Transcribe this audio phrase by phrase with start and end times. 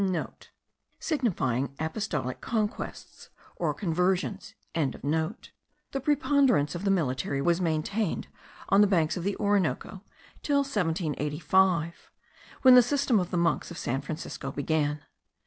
[0.35, 8.27] *(* Signifying apostolic conquests or conversions.) The preponderance of the military was maintained
[8.69, 10.01] on the banks of the Orinoco
[10.41, 12.09] till 1785,
[12.63, 15.01] when the system of the monks of San Francisco began.